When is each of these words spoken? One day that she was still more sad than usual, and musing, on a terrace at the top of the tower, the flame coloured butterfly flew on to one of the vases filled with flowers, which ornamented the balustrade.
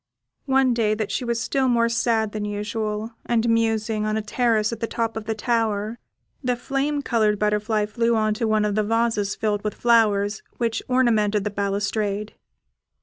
One 0.47 0.73
day 0.73 0.95
that 0.95 1.11
she 1.11 1.23
was 1.23 1.39
still 1.39 1.67
more 1.67 1.87
sad 1.87 2.31
than 2.31 2.43
usual, 2.43 3.11
and 3.23 3.47
musing, 3.47 4.03
on 4.03 4.17
a 4.17 4.21
terrace 4.23 4.73
at 4.73 4.79
the 4.79 4.87
top 4.87 5.15
of 5.15 5.25
the 5.25 5.35
tower, 5.35 5.99
the 6.43 6.55
flame 6.55 7.03
coloured 7.03 7.37
butterfly 7.37 7.85
flew 7.85 8.15
on 8.15 8.33
to 8.33 8.47
one 8.47 8.65
of 8.65 8.73
the 8.73 8.81
vases 8.81 9.35
filled 9.35 9.63
with 9.63 9.75
flowers, 9.75 10.41
which 10.57 10.81
ornamented 10.87 11.43
the 11.43 11.51
balustrade. 11.51 12.33